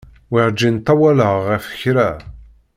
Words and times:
Werǧin 0.31 0.77
ṭṭawaleɣ 0.79 1.33
ɣef 1.49 1.65
kra. 1.81 2.09